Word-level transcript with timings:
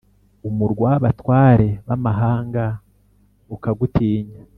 umurwa 0.49 0.87
w’abatware 0.91 1.67
b’amahanga 1.87 2.65
ukagutinya, 3.55 4.39